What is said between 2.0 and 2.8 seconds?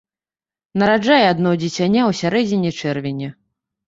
ў сярэдзіне